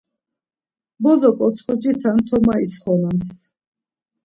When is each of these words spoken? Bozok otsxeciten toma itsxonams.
Bozok 1.03 1.37
otsxeciten 1.47 2.17
toma 2.27 2.53
itsxonams. 2.65 3.29